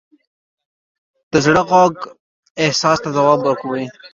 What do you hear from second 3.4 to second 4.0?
ورکوي.